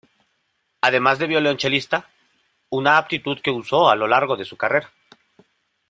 [0.81, 2.09] Además fue violonchelista,
[2.71, 4.91] una aptitud que usó a lo largo de su carrera.